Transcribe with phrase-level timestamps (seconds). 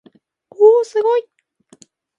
[0.49, 1.29] おおおすごい